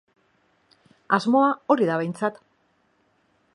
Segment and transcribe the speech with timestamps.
[1.17, 2.43] Asmoa hori da behintzat!